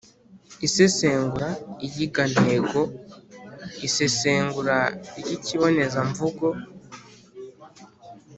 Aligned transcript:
Isesengura 0.67 1.49
iyigantego, 1.87 2.81
isesengura 3.87 4.77
ry’ikibonezamvugo 5.17 6.47